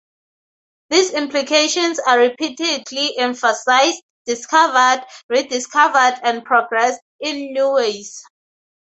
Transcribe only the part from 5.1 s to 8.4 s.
rediscovered, and progressed in new ways.